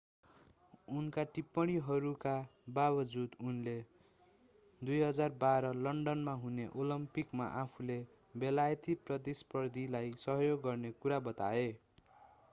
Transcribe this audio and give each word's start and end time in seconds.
उनका 0.91 1.23
टिप्पणीहरूका 1.33 2.31
बाबजुद 2.69 3.35
उनले 3.41 3.73
2012 4.81 5.73
लन्डनमा 5.79 6.33
हुने 6.39 6.65
ओलम्पिकमा 6.75 7.49
आफूले 7.59 7.99
बेलायती 8.37 8.95
प्रतिस्पर्धीलाई 9.03 10.11
सहयोग 10.19 10.65
गर्ने 10.65 10.91
कुरा 10.99 11.19
बताए 11.23 11.69